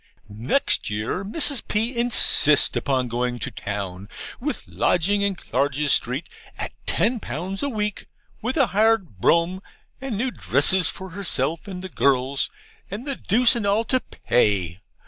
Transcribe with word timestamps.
Next 0.33 0.89
year, 0.89 1.23
Mrs. 1.23 1.61
P. 1.67 1.95
insists 1.95 2.75
upon 2.75 3.07
going 3.07 3.37
to 3.37 3.51
town 3.51 4.09
with 4.39 4.67
lodgings 4.67 5.23
in 5.23 5.35
Clarges 5.35 5.93
Street 5.93 6.27
at 6.57 6.71
ten 6.87 7.19
pounds 7.19 7.61
a 7.61 7.69
week, 7.69 8.07
with 8.41 8.57
a 8.57 8.65
hired 8.65 9.19
brougham, 9.19 9.61
and 10.01 10.17
new 10.17 10.31
dresses 10.31 10.89
for 10.89 11.11
herself 11.11 11.67
and 11.67 11.83
the 11.83 11.87
girls, 11.87 12.49
and 12.89 13.05
the 13.05 13.15
deuce 13.15 13.55
and 13.55 13.67
all 13.67 13.83
to 13.85 13.99
pay. 13.99 14.81